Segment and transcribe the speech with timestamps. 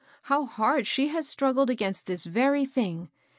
[0.23, 3.11] how hard she has struggled against this very thing